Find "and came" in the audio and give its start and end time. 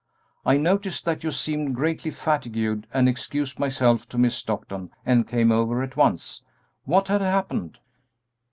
5.05-5.51